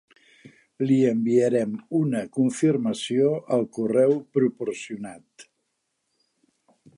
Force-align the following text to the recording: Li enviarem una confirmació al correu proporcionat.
Li 0.91 0.95
enviarem 1.09 1.75
una 1.99 2.21
confirmació 2.37 3.29
al 3.59 3.67
correu 3.79 4.17
proporcionat. 4.39 5.47